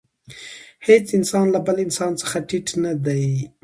[0.87, 3.25] هېڅ انسان له بل انسان څخه ټیټ نه دی.